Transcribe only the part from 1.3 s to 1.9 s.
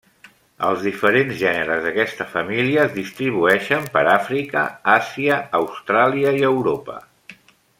gèneres